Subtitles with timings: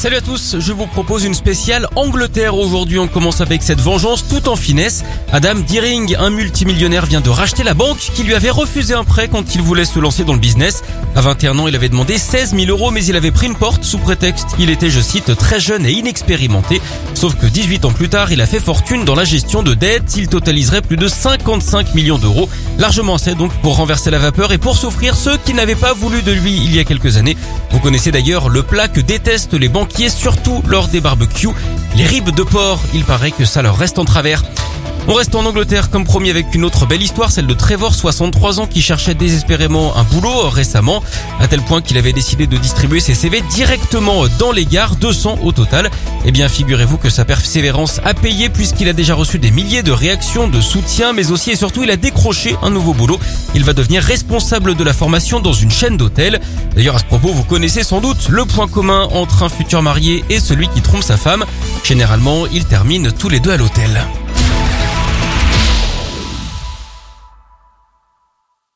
[0.00, 2.56] Salut à tous, je vous propose une spéciale Angleterre.
[2.56, 5.04] Aujourd'hui, on commence avec cette vengeance tout en finesse.
[5.30, 9.28] Adam Deering, un multimillionnaire, vient de racheter la banque qui lui avait refusé un prêt
[9.28, 10.82] quand il voulait se lancer dans le business.
[11.14, 13.84] À 21 ans, il avait demandé 16 000 euros, mais il avait pris une porte
[13.84, 16.80] sous prétexte qu'il était, je cite, très jeune et inexpérimenté.
[17.12, 20.16] Sauf que 18 ans plus tard, il a fait fortune dans la gestion de dettes.
[20.16, 22.48] Il totaliserait plus de 55 millions d'euros.
[22.78, 26.22] Largement assez donc pour renverser la vapeur et pour s'offrir ceux qui n'avaient pas voulu
[26.22, 27.36] de lui il y a quelques années.
[27.70, 31.48] Vous connaissez d'ailleurs le plat que détestent les banques qui est surtout lors des barbecues.
[31.96, 34.42] Les ribes de porc, il paraît que ça leur reste en travers.
[35.10, 38.60] On reste en Angleterre comme promis avec une autre belle histoire, celle de Trevor, 63
[38.60, 41.02] ans, qui cherchait désespérément un boulot récemment,
[41.40, 45.40] à tel point qu'il avait décidé de distribuer ses CV directement dans les gares, 200
[45.42, 45.90] au total.
[46.24, 49.90] Eh bien, figurez-vous que sa persévérance a payé puisqu'il a déjà reçu des milliers de
[49.90, 53.18] réactions, de soutien, mais aussi et surtout il a décroché un nouveau boulot.
[53.56, 56.40] Il va devenir responsable de la formation dans une chaîne d'hôtels.
[56.76, 60.24] D'ailleurs, à ce propos, vous connaissez sans doute le point commun entre un futur marié
[60.30, 61.44] et celui qui trompe sa femme.
[61.82, 64.06] Généralement, ils terminent tous les deux à l'hôtel.